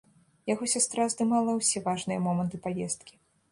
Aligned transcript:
Яго 0.51 0.69
сястра 0.73 1.05
здымала 1.15 1.55
ўсе 1.59 1.85
важныя 1.89 2.25
моманты 2.27 2.65
паездкі. 2.67 3.13